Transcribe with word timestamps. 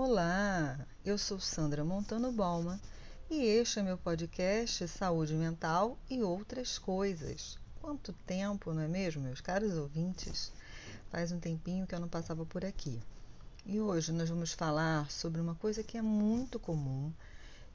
Olá, 0.00 0.78
eu 1.04 1.18
sou 1.18 1.40
Sandra 1.40 1.84
Montano 1.84 2.30
Balma 2.30 2.80
e 3.28 3.42
este 3.44 3.80
é 3.80 3.82
meu 3.82 3.98
podcast 3.98 4.86
Saúde 4.86 5.34
Mental 5.34 5.98
e 6.08 6.22
Outras 6.22 6.78
Coisas. 6.78 7.58
Quanto 7.80 8.12
tempo, 8.12 8.72
não 8.72 8.80
é 8.80 8.86
mesmo, 8.86 9.20
meus 9.20 9.40
caros 9.40 9.76
ouvintes? 9.76 10.52
Faz 11.10 11.32
um 11.32 11.40
tempinho 11.40 11.84
que 11.84 11.96
eu 11.96 11.98
não 11.98 12.08
passava 12.08 12.46
por 12.46 12.64
aqui. 12.64 13.02
E 13.66 13.80
hoje 13.80 14.12
nós 14.12 14.28
vamos 14.28 14.52
falar 14.52 15.10
sobre 15.10 15.40
uma 15.40 15.56
coisa 15.56 15.82
que 15.82 15.98
é 15.98 16.02
muito 16.02 16.60
comum 16.60 17.12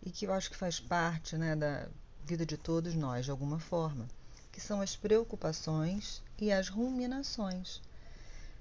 e 0.01 0.09
que 0.09 0.25
eu 0.25 0.31
acho 0.31 0.49
que 0.49 0.55
faz 0.55 0.79
parte 0.79 1.35
né, 1.35 1.57
da 1.57 1.89
vida 2.23 2.45
de 2.45 2.55
todos 2.55 2.95
nós 2.95 3.25
de 3.25 3.31
alguma 3.31 3.59
forma, 3.59 4.07
que 4.49 4.61
são 4.61 4.79
as 4.79 4.95
preocupações 4.95 6.23
e 6.39 6.53
as 6.53 6.69
ruminações. 6.69 7.81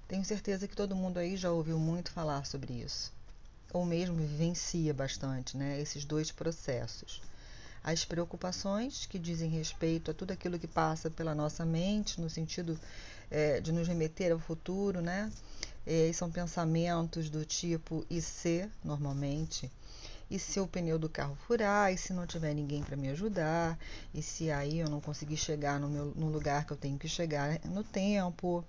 Tenho 0.08 0.24
certeza 0.24 0.66
que 0.66 0.74
todo 0.74 0.96
mundo 0.96 1.18
aí 1.18 1.36
já 1.36 1.52
ouviu 1.52 1.78
muito 1.78 2.10
falar 2.10 2.44
sobre 2.44 2.72
isso, 2.72 3.12
ou 3.72 3.84
mesmo 3.84 4.16
vivencia 4.16 4.92
bastante 4.92 5.56
né, 5.56 5.80
esses 5.80 6.04
dois 6.04 6.30
processos. 6.30 7.22
As 7.82 8.04
preocupações, 8.04 9.06
que 9.06 9.18
dizem 9.18 9.50
respeito 9.50 10.10
a 10.10 10.14
tudo 10.14 10.30
aquilo 10.30 10.58
que 10.58 10.68
passa 10.68 11.10
pela 11.10 11.34
nossa 11.34 11.64
mente, 11.64 12.20
no 12.20 12.30
sentido 12.30 12.78
é, 13.30 13.60
de 13.60 13.72
nos 13.72 13.88
remeter 13.88 14.30
ao 14.30 14.38
futuro, 14.38 15.00
né? 15.00 15.32
E 15.84 16.12
são 16.12 16.30
pensamentos 16.30 17.28
do 17.28 17.44
tipo 17.44 18.06
e 18.08 18.22
se, 18.22 18.70
normalmente, 18.84 19.68
e 20.30 20.38
se 20.38 20.58
o 20.60 20.66
pneu 20.66 20.98
do 20.98 21.08
carro 21.08 21.36
furar, 21.46 21.92
e 21.92 21.98
se 21.98 22.12
não 22.12 22.26
tiver 22.26 22.54
ninguém 22.54 22.82
para 22.82 22.96
me 22.96 23.10
ajudar, 23.10 23.78
e 24.14 24.22
se 24.22 24.50
aí 24.50 24.78
eu 24.78 24.88
não 24.88 25.00
conseguir 25.00 25.36
chegar 25.36 25.78
no, 25.80 25.88
meu, 25.88 26.06
no 26.16 26.28
lugar 26.28 26.64
que 26.64 26.72
eu 26.72 26.76
tenho 26.76 26.98
que 26.98 27.08
chegar 27.08 27.60
no 27.66 27.82
tempo, 27.82 28.64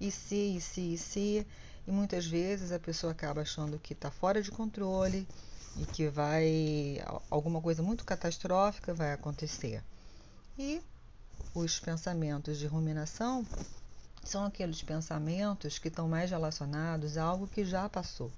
e 0.00 0.10
se, 0.10 0.56
e 0.56 0.60
se, 0.60 0.94
e 0.94 0.98
se. 0.98 1.46
E 1.86 1.90
muitas 1.90 2.26
vezes 2.26 2.72
a 2.72 2.78
pessoa 2.78 3.12
acaba 3.12 3.42
achando 3.42 3.78
que 3.78 3.92
está 3.92 4.10
fora 4.10 4.42
de 4.42 4.50
controle 4.50 5.26
e 5.76 5.86
que 5.86 6.08
vai 6.08 7.02
alguma 7.30 7.60
coisa 7.60 7.82
muito 7.82 8.04
catastrófica 8.04 8.94
vai 8.94 9.12
acontecer. 9.12 9.82
E 10.58 10.80
os 11.54 11.80
pensamentos 11.80 12.58
de 12.58 12.66
ruminação 12.66 13.46
são 14.22 14.44
aqueles 14.44 14.82
pensamentos 14.82 15.78
que 15.78 15.88
estão 15.88 16.08
mais 16.08 16.30
relacionados 16.30 17.16
a 17.16 17.24
algo 17.24 17.48
que 17.48 17.64
já 17.64 17.88
passou 17.88 18.30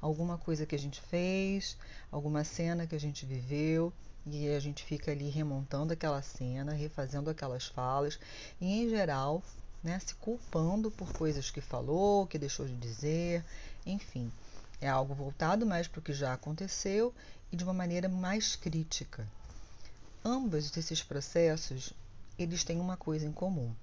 alguma 0.00 0.38
coisa 0.38 0.64
que 0.64 0.74
a 0.74 0.78
gente 0.78 1.00
fez, 1.00 1.76
alguma 2.10 2.44
cena 2.44 2.86
que 2.86 2.94
a 2.94 3.00
gente 3.00 3.26
viveu, 3.26 3.92
e 4.26 4.48
a 4.48 4.60
gente 4.60 4.84
fica 4.84 5.10
ali 5.10 5.28
remontando 5.28 5.92
aquela 5.92 6.22
cena, 6.22 6.72
refazendo 6.72 7.30
aquelas 7.30 7.66
falas, 7.66 8.18
e 8.60 8.82
em 8.82 8.88
geral, 8.88 9.42
né, 9.82 9.98
se 9.98 10.14
culpando 10.14 10.90
por 10.90 11.12
coisas 11.12 11.50
que 11.50 11.60
falou, 11.60 12.26
que 12.26 12.38
deixou 12.38 12.66
de 12.66 12.76
dizer, 12.76 13.44
enfim. 13.86 14.32
É 14.80 14.88
algo 14.88 15.14
voltado 15.14 15.66
mais 15.66 15.88
para 15.88 15.98
o 15.98 16.02
que 16.02 16.12
já 16.12 16.32
aconteceu 16.32 17.12
e 17.50 17.56
de 17.56 17.64
uma 17.64 17.72
maneira 17.72 18.08
mais 18.08 18.54
crítica. 18.54 19.26
Ambos 20.24 20.70
desses 20.70 21.02
processos, 21.02 21.92
eles 22.38 22.62
têm 22.62 22.80
uma 22.80 22.96
coisa 22.96 23.26
em 23.26 23.32
comum. 23.32 23.74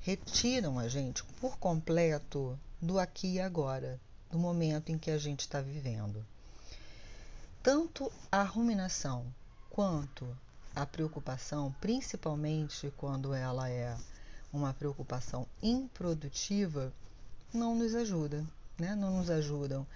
Retiram 0.00 0.78
a 0.78 0.88
gente 0.88 1.24
por 1.40 1.58
completo 1.58 2.58
do 2.80 2.98
aqui 2.98 3.34
e 3.34 3.40
agora, 3.40 4.00
do 4.30 4.38
momento 4.38 4.90
em 4.90 4.98
que 4.98 5.10
a 5.10 5.18
gente 5.18 5.40
está 5.40 5.60
vivendo. 5.60 6.24
Tanto 7.62 8.12
a 8.30 8.42
ruminação 8.42 9.26
quanto 9.70 10.26
a 10.74 10.86
preocupação, 10.86 11.74
principalmente 11.80 12.92
quando 12.96 13.34
ela 13.34 13.68
é 13.68 13.96
uma 14.56 14.74
preocupação 14.74 15.46
improdutiva, 15.62 16.92
não 17.52 17.74
nos 17.74 17.94
ajuda, 17.94 18.44
né? 18.78 18.94
não 18.94 19.18
nos 19.18 19.30
ajudam 19.30 19.86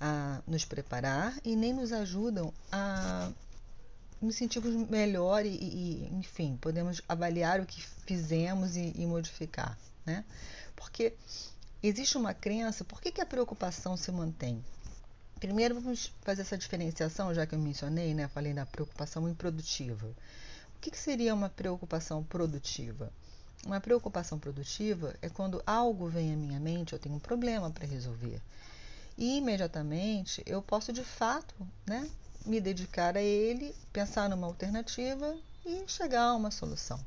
a 0.00 0.40
nos 0.46 0.64
preparar 0.64 1.34
e 1.44 1.56
nem 1.56 1.72
nos 1.72 1.92
ajudam 1.92 2.52
a 2.70 3.32
nos 4.20 4.36
sentirmos 4.36 4.74
melhor 4.88 5.46
e, 5.46 5.50
e 5.50 6.08
enfim, 6.12 6.56
podemos 6.60 7.00
avaliar 7.08 7.60
o 7.60 7.66
que 7.66 7.80
fizemos 8.06 8.76
e, 8.76 8.92
e 8.96 9.06
modificar, 9.06 9.78
né? 10.04 10.24
Porque 10.74 11.14
existe 11.82 12.16
uma 12.16 12.34
crença, 12.34 12.84
por 12.84 13.00
que, 13.00 13.12
que 13.12 13.20
a 13.20 13.26
preocupação 13.26 13.96
se 13.96 14.10
mantém? 14.10 14.62
Primeiro, 15.38 15.80
vamos 15.80 16.12
fazer 16.22 16.42
essa 16.42 16.58
diferenciação, 16.58 17.32
já 17.32 17.46
que 17.46 17.54
eu 17.54 17.58
mencionei, 17.60 18.12
né? 18.12 18.26
Falei 18.26 18.52
da 18.52 18.66
preocupação 18.66 19.28
improdutiva. 19.28 20.08
O 20.76 20.80
que, 20.80 20.90
que 20.90 20.98
seria 20.98 21.32
uma 21.32 21.48
preocupação 21.48 22.24
produtiva? 22.24 23.12
Uma 23.66 23.80
preocupação 23.80 24.38
produtiva 24.38 25.14
é 25.20 25.28
quando 25.28 25.62
algo 25.66 26.08
vem 26.08 26.32
à 26.32 26.36
minha 26.36 26.60
mente, 26.60 26.92
eu 26.92 26.98
tenho 26.98 27.16
um 27.16 27.20
problema 27.20 27.70
para 27.70 27.86
resolver. 27.86 28.40
E 29.16 29.36
imediatamente 29.36 30.42
eu 30.46 30.62
posso 30.62 30.92
de 30.92 31.02
fato 31.02 31.54
né, 31.84 32.08
me 32.46 32.60
dedicar 32.60 33.16
a 33.16 33.22
ele, 33.22 33.74
pensar 33.92 34.28
numa 34.28 34.46
alternativa 34.46 35.36
e 35.66 35.84
chegar 35.88 36.22
a 36.22 36.34
uma 36.34 36.50
solução. 36.50 36.98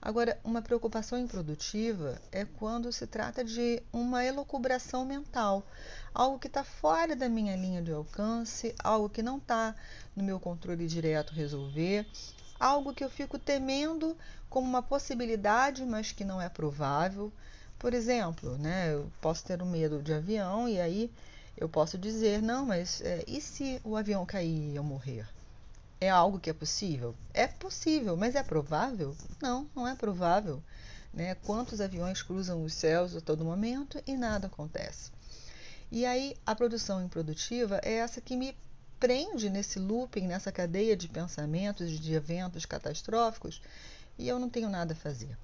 Agora, 0.00 0.38
uma 0.44 0.60
preocupação 0.60 1.18
improdutiva 1.18 2.20
é 2.30 2.44
quando 2.44 2.92
se 2.92 3.06
trata 3.06 3.42
de 3.42 3.82
uma 3.90 4.22
elucubração 4.22 5.02
mental, 5.02 5.66
algo 6.12 6.38
que 6.38 6.46
está 6.46 6.62
fora 6.62 7.16
da 7.16 7.26
minha 7.26 7.56
linha 7.56 7.80
de 7.80 7.90
alcance, 7.90 8.74
algo 8.78 9.08
que 9.08 9.22
não 9.22 9.38
está 9.38 9.74
no 10.14 10.22
meu 10.22 10.38
controle 10.38 10.86
direto 10.86 11.32
resolver, 11.32 12.06
algo 12.58 12.94
que 12.94 13.04
eu 13.04 13.10
fico 13.10 13.38
temendo 13.38 14.16
como 14.48 14.68
uma 14.68 14.82
possibilidade, 14.82 15.84
mas 15.84 16.12
que 16.12 16.24
não 16.24 16.40
é 16.40 16.48
provável. 16.48 17.32
Por 17.78 17.92
exemplo, 17.92 18.56
né, 18.58 18.94
eu 18.94 19.10
posso 19.20 19.44
ter 19.44 19.62
um 19.62 19.70
medo 19.70 20.02
de 20.02 20.12
avião 20.12 20.68
e 20.68 20.80
aí 20.80 21.10
eu 21.56 21.68
posso 21.68 21.96
dizer, 21.98 22.42
não, 22.42 22.66
mas 22.66 23.00
é, 23.00 23.24
e 23.26 23.40
se 23.40 23.80
o 23.84 23.96
avião 23.96 24.24
cair 24.24 24.72
e 24.72 24.76
eu 24.76 24.82
morrer? 24.82 25.28
É 26.00 26.10
algo 26.10 26.38
que 26.38 26.50
é 26.50 26.52
possível? 26.52 27.14
É 27.32 27.46
possível, 27.46 28.16
mas 28.16 28.34
é 28.34 28.42
provável? 28.42 29.16
Não, 29.40 29.68
não 29.74 29.86
é 29.86 29.94
provável. 29.94 30.62
Né? 31.12 31.34
Quantos 31.36 31.80
aviões 31.80 32.22
cruzam 32.22 32.64
os 32.64 32.74
céus 32.74 33.14
a 33.14 33.20
todo 33.20 33.44
momento 33.44 34.02
e 34.06 34.16
nada 34.16 34.48
acontece? 34.48 35.10
E 35.90 36.04
aí 36.04 36.36
a 36.44 36.54
produção 36.54 37.04
improdutiva 37.04 37.80
é 37.82 37.94
essa 37.94 38.20
que 38.20 38.36
me 38.36 38.56
prende 38.98 39.50
nesse 39.50 39.78
looping, 39.78 40.26
nessa 40.26 40.52
cadeia 40.52 40.96
de 40.96 41.08
pensamentos, 41.08 41.90
de 41.98 42.14
eventos 42.14 42.64
catastróficos, 42.64 43.60
e 44.18 44.28
eu 44.28 44.38
não 44.38 44.48
tenho 44.48 44.68
nada 44.68 44.92
a 44.92 44.96
fazer. 44.96 45.36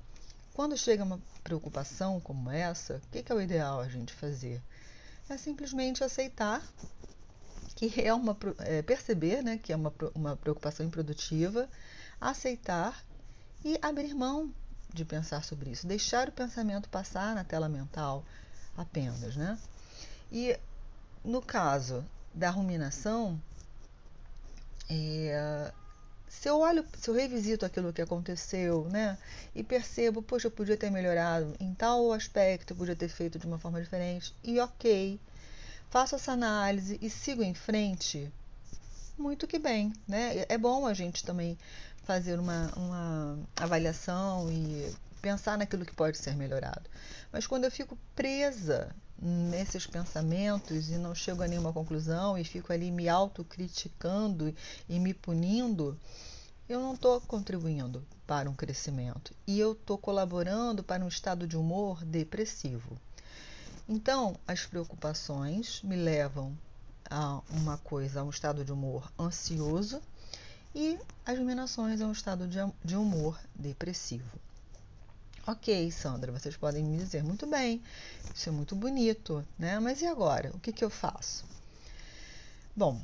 Quando 0.55 0.77
chega 0.77 1.05
uma 1.05 1.21
preocupação 1.43 2.21
como 2.21 2.51
essa, 2.51 2.97
o 2.97 3.11
que, 3.11 3.23
que 3.23 3.33
é 3.33 3.35
o 3.35 3.41
ideal 3.41 3.81
a 3.81 3.89
gente 3.89 4.13
fazer? 4.13 4.61
É 5.29 5.37
simplesmente 5.37 6.03
aceitar 6.03 6.63
que 7.77 8.01
é 8.01 8.13
uma 8.13 8.37
é, 8.59 8.83
perceber 8.83 9.43
né, 9.43 9.57
que 9.57 9.73
é 9.73 9.77
uma, 9.77 9.93
uma 10.15 10.37
preocupação 10.37 10.85
improdutiva, 10.85 11.69
aceitar 12.21 13.03
e 13.65 13.79
abrir 13.81 14.15
mão 14.15 14.53
de 14.93 15.05
pensar 15.05 15.45
sobre 15.45 15.71
isso, 15.71 15.87
deixar 15.87 16.29
o 16.29 16.33
pensamento 16.33 16.89
passar 16.89 17.35
na 17.35 17.45
tela 17.45 17.69
mental 17.69 18.25
apenas, 18.77 19.37
né? 19.37 19.59
E 20.33 20.59
no 21.25 21.41
caso 21.41 22.05
da 22.35 22.51
ruminação, 22.51 23.41
é, 24.89 25.73
se 26.29 26.49
eu 26.49 26.61
olho, 26.61 26.85
se 26.99 27.11
eu 27.11 27.15
revisito 27.15 27.67
aquilo 27.67 27.93
que 27.93 28.01
aconteceu, 28.01 28.85
né, 28.91 29.19
e 29.55 29.63
percebo, 29.63 30.23
poxa, 30.23 30.47
eu 30.47 30.51
podia 30.51 30.77
ter 30.77 30.91
melhorado 30.91 31.55
em 31.61 31.75
tal 31.75 32.13
aspecto, 32.13 32.73
eu 32.73 32.77
podia 32.77 32.97
ter 32.97 33.09
feito 33.09 33.39
de 33.39 33.47
uma 33.47 33.59
forma 33.59 33.81
diferente, 33.83 34.35
e 34.43 34.59
ok, 34.61 35.21
faço 35.91 36.15
essa 36.15 36.33
análise 36.33 36.99
e 37.03 37.11
sigo 37.11 37.43
em 37.43 37.55
frente, 37.55 38.33
muito 39.19 39.47
que 39.47 39.59
bem, 39.59 39.93
né? 40.09 40.47
É 40.49 40.57
bom 40.57 40.87
a 40.87 40.95
gente 40.95 41.25
também 41.25 41.59
fazer 42.05 42.39
uma, 42.39 42.73
uma 42.77 43.39
avaliação 43.57 44.51
e 44.51 44.91
pensar 45.21 45.59
naquilo 45.59 45.85
que 45.85 45.95
pode 45.95 46.17
ser 46.17 46.35
melhorado. 46.35 46.89
Mas 47.31 47.47
quando 47.47 47.65
eu 47.65 47.71
fico 47.71 47.99
presa 48.17 48.95
nesses 49.21 49.87
pensamentos 49.87 50.89
e 50.91 50.97
não 50.97 51.15
chego 51.15 51.43
a 51.43 51.49
nenhuma 51.49 51.73
conclusão 51.73 52.39
e 52.39 52.45
fico 52.45 52.73
ali 52.73 52.91
me 52.91 53.09
autocriticando 53.09 54.55
e 54.89 54.99
me 54.99 55.13
punindo, 55.13 55.99
eu 56.69 56.81
não 56.81 56.95
estou 56.95 57.21
contribuindo 57.21 58.03
para 58.27 58.49
um 58.49 58.55
crescimento 58.55 59.35
e 59.47 59.59
eu 59.59 59.73
estou 59.73 59.99
colaborando 59.99 60.83
para 60.83 61.05
um 61.05 61.09
estado 61.09 61.47
de 61.47 61.57
humor 61.57 62.05
depressivo. 62.05 62.97
Então, 63.89 64.37
as 64.47 64.65
preocupações 64.65 65.83
me 65.83 65.97
levam 65.97 66.57
a 67.11 67.43
uma 67.51 67.77
coisa, 67.79 68.21
a 68.21 68.25
um 68.25 68.31
estado 68.31 68.65
de 68.65 68.73
humor 68.73 69.11
ansioso 69.19 70.01
e 70.75 70.97
as 71.27 71.37
ruminações 71.37 72.01
a 72.01 72.07
um 72.07 72.13
estado 72.13 72.49
de 72.85 72.97
humor 72.97 73.39
depressivo. 73.55 74.39
Ok, 75.47 75.91
Sandra, 75.91 76.31
vocês 76.31 76.57
podem 76.57 76.85
me 76.85 76.99
dizer 76.99 77.25
muito 77.25 77.47
bem, 77.47 77.83
isso 78.35 78.49
é 78.51 78.53
muito 78.53 78.77
bonito, 78.77 79.45
né? 79.59 79.81
Mas 79.81 80.03
e 80.03 80.07
agora? 80.07 80.51
O 80.55 80.61
que, 80.61 80.71
que 80.73 80.85
eu 80.85 80.91
faço? 80.91 81.45
Bom, 82.77 83.01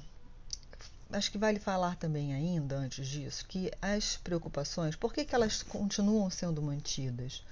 acho 1.10 1.32
que 1.32 1.38
vale 1.38 1.58
falar 1.58 1.96
também 1.96 2.34
ainda, 2.34 2.76
antes 2.76 3.08
disso, 3.08 3.46
que 3.46 3.70
as 3.80 4.18
preocupações, 4.18 4.94
por 4.94 5.14
que, 5.14 5.24
que 5.24 5.34
elas 5.34 5.62
continuam 5.62 6.28
sendo 6.28 6.60
mantidas? 6.60 7.42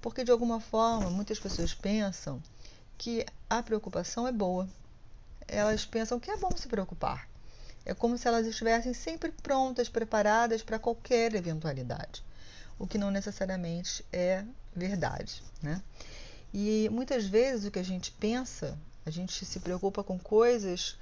Porque 0.00 0.22
de 0.22 0.30
alguma 0.30 0.60
forma 0.60 1.10
muitas 1.10 1.40
pessoas 1.40 1.74
pensam 1.74 2.40
que 2.96 3.26
a 3.50 3.62
preocupação 3.62 4.26
é 4.26 4.32
boa. 4.32 4.68
elas 5.48 5.84
pensam 5.84 6.20
que 6.20 6.30
é 6.30 6.36
bom 6.36 6.50
se 6.56 6.68
preocupar. 6.68 7.28
É 7.84 7.92
como 7.92 8.16
se 8.16 8.28
elas 8.28 8.46
estivessem 8.46 8.94
sempre 8.94 9.32
prontas, 9.32 9.88
preparadas 9.88 10.62
para 10.62 10.78
qualquer 10.78 11.34
eventualidade, 11.34 12.22
o 12.78 12.86
que 12.86 12.98
não 12.98 13.10
necessariamente 13.10 14.04
é 14.12 14.44
verdade. 14.74 15.42
Né? 15.62 15.82
E 16.52 16.88
muitas 16.90 17.26
vezes 17.26 17.66
o 17.66 17.70
que 17.70 17.78
a 17.78 17.84
gente 17.84 18.12
pensa, 18.12 18.78
a 19.04 19.10
gente 19.10 19.44
se 19.44 19.60
preocupa 19.60 20.04
com 20.04 20.18
coisas 20.18 20.96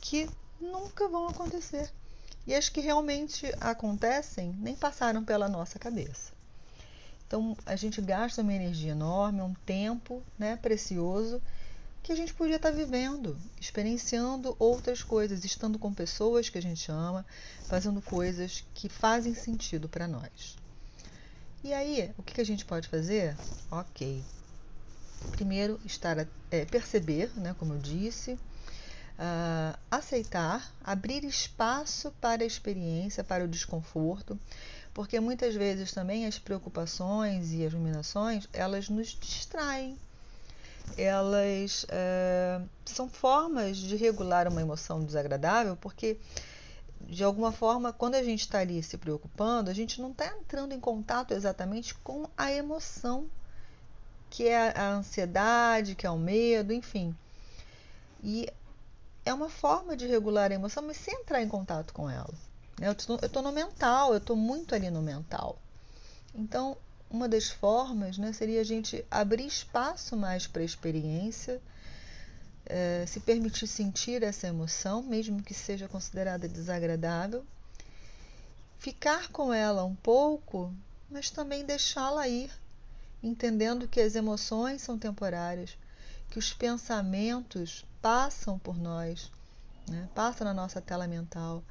que 0.00 0.28
nunca 0.60 1.08
vão 1.08 1.28
acontecer. 1.28 1.90
E 2.46 2.54
as 2.54 2.68
que 2.68 2.80
realmente 2.80 3.46
acontecem 3.60 4.54
nem 4.60 4.76
passaram 4.76 5.24
pela 5.24 5.48
nossa 5.48 5.78
cabeça. 5.78 6.32
Então 7.26 7.56
a 7.64 7.74
gente 7.74 8.00
gasta 8.02 8.42
uma 8.42 8.52
energia 8.52 8.92
enorme, 8.92 9.40
um 9.40 9.54
tempo 9.66 10.22
né, 10.38 10.56
precioso 10.56 11.40
que 12.02 12.12
a 12.12 12.16
gente 12.16 12.34
podia 12.34 12.56
estar 12.56 12.70
vivendo, 12.70 13.34
experienciando 13.58 14.54
outras 14.58 15.02
coisas, 15.02 15.42
estando 15.42 15.78
com 15.78 15.92
pessoas 15.92 16.50
que 16.50 16.58
a 16.58 16.62
gente 16.62 16.92
ama, 16.92 17.24
fazendo 17.66 18.02
coisas 18.02 18.62
que 18.74 18.90
fazem 18.90 19.34
sentido 19.34 19.88
para 19.88 20.06
nós. 20.06 20.58
E 21.64 21.72
aí, 21.72 22.12
o 22.18 22.22
que 22.22 22.38
a 22.42 22.44
gente 22.44 22.62
pode 22.62 22.86
fazer? 22.88 23.34
Ok. 23.70 24.22
Primeiro, 25.32 25.80
estar 25.82 26.28
é, 26.50 26.66
perceber, 26.66 27.32
né, 27.36 27.56
como 27.58 27.72
eu 27.72 27.78
disse, 27.78 28.34
uh, 28.34 29.78
aceitar, 29.90 30.70
abrir 30.84 31.24
espaço 31.24 32.12
para 32.20 32.42
a 32.42 32.46
experiência, 32.46 33.24
para 33.24 33.44
o 33.44 33.48
desconforto, 33.48 34.38
porque 34.92 35.18
muitas 35.18 35.54
vezes 35.54 35.90
também 35.90 36.26
as 36.26 36.38
preocupações 36.38 37.50
e 37.52 37.64
as 37.64 37.72
ruminações 37.72 38.46
elas 38.52 38.90
nos 38.90 39.18
distraem 39.18 39.98
elas 40.98 41.86
é, 41.88 42.60
são 42.84 43.08
formas 43.08 43.78
de 43.78 43.96
regular 43.96 44.46
uma 44.46 44.60
emoção 44.60 45.02
desagradável, 45.02 45.76
porque 45.76 46.18
de 47.08 47.24
alguma 47.24 47.52
forma, 47.52 47.92
quando 47.92 48.14
a 48.14 48.22
gente 48.22 48.40
está 48.40 48.58
ali 48.60 48.82
se 48.82 48.96
preocupando, 48.96 49.70
a 49.70 49.74
gente 49.74 50.00
não 50.00 50.10
está 50.10 50.26
entrando 50.26 50.72
em 50.72 50.80
contato 50.80 51.32
exatamente 51.32 51.94
com 51.96 52.28
a 52.36 52.52
emoção, 52.52 53.26
que 54.30 54.48
é 54.48 54.76
a 54.78 54.92
ansiedade, 54.92 55.94
que 55.94 56.06
é 56.06 56.10
o 56.10 56.18
medo, 56.18 56.72
enfim. 56.72 57.16
E 58.22 58.48
é 59.24 59.32
uma 59.32 59.48
forma 59.48 59.96
de 59.96 60.06
regular 60.06 60.50
a 60.50 60.54
emoção, 60.54 60.82
mas 60.82 60.96
sem 60.96 61.14
entrar 61.14 61.42
em 61.42 61.48
contato 61.48 61.92
com 61.92 62.10
ela. 62.10 62.34
Eu 62.80 62.92
estou 62.92 63.42
no 63.42 63.52
mental, 63.52 64.12
eu 64.12 64.18
estou 64.18 64.36
muito 64.36 64.74
ali 64.74 64.90
no 64.90 65.00
mental. 65.00 65.58
Então, 66.34 66.76
uma 67.08 67.28
das 67.28 67.48
formas 67.48 68.18
né, 68.18 68.32
seria 68.32 68.60
a 68.60 68.64
gente 68.64 69.04
abrir 69.10 69.46
espaço 69.46 70.16
mais 70.16 70.46
para 70.46 70.62
a 70.62 70.64
experiência, 70.64 71.60
é, 72.66 73.04
se 73.06 73.20
permitir 73.20 73.66
sentir 73.66 74.22
essa 74.22 74.46
emoção, 74.46 75.02
mesmo 75.02 75.42
que 75.42 75.54
seja 75.54 75.88
considerada 75.88 76.48
desagradável, 76.48 77.44
ficar 78.78 79.28
com 79.28 79.52
ela 79.52 79.84
um 79.84 79.94
pouco, 79.94 80.74
mas 81.10 81.30
também 81.30 81.64
deixá-la 81.64 82.28
ir, 82.28 82.50
entendendo 83.22 83.88
que 83.88 84.00
as 84.00 84.14
emoções 84.14 84.82
são 84.82 84.98
temporárias, 84.98 85.76
que 86.30 86.38
os 86.38 86.52
pensamentos 86.52 87.84
passam 88.02 88.58
por 88.58 88.76
nós, 88.76 89.30
né, 89.88 90.08
passam 90.14 90.46
na 90.46 90.54
nossa 90.54 90.80
tela 90.80 91.06
mental, 91.06 91.62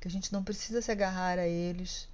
que 0.00 0.08
a 0.08 0.10
gente 0.10 0.32
não 0.32 0.44
precisa 0.44 0.80
se 0.82 0.90
agarrar 0.90 1.38
a 1.38 1.46
eles, 1.46 2.08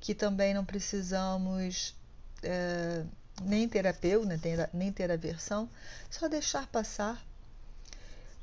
que 0.00 0.14
também 0.14 0.54
não 0.54 0.64
precisamos 0.64 1.94
é, 2.42 3.04
nem 3.42 3.68
terapeuta, 3.68 4.26
né, 4.26 4.38
nem 4.72 4.92
ter 4.92 5.10
aversão, 5.10 5.68
só 6.10 6.28
deixar 6.28 6.66
passar. 6.68 7.22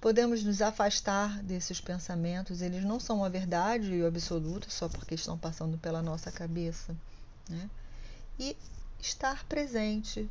Podemos 0.05 0.43
nos 0.43 0.61
afastar 0.61 1.41
desses 1.41 1.81
pensamentos, 1.81 2.61
eles 2.61 2.83
não 2.83 2.99
são 2.99 3.25
a 3.25 3.27
verdade 3.27 4.03
o 4.03 4.05
absoluto 4.05 4.69
só 4.69 4.87
porque 4.87 5.15
estão 5.15 5.35
passando 5.35 5.79
pela 5.79 5.99
nossa 5.99 6.31
cabeça. 6.31 6.95
Né? 7.49 7.67
E 8.37 8.55
estar 9.01 9.43
presente, 9.45 10.29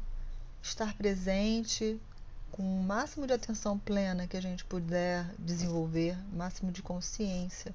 estar 0.62 0.94
presente 0.94 2.00
com 2.52 2.62
o 2.62 2.84
máximo 2.84 3.26
de 3.26 3.32
atenção 3.32 3.76
plena 3.76 4.28
que 4.28 4.36
a 4.36 4.40
gente 4.40 4.64
puder 4.64 5.28
desenvolver, 5.40 6.16
máximo 6.32 6.70
de 6.70 6.80
consciência, 6.80 7.74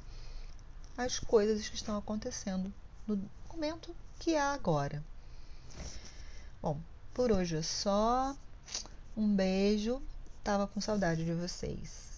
as 0.98 1.19
coisas 1.19 1.68
que 1.68 1.75
estão 1.75 1.98
acontecendo 1.98 2.74
no 3.06 3.22
momento 3.51 3.94
que 4.19 4.38
há 4.38 4.54
agora. 4.54 5.04
Bom, 6.62 6.80
por 7.13 7.30
hoje 7.30 7.57
é 7.57 7.62
só. 7.62 8.34
Um 9.18 9.36
beijo. 9.36 10.01
Tava 10.44 10.68
com 10.68 10.81
saudade 10.81 11.24
de 11.25 11.33
vocês. 11.33 12.08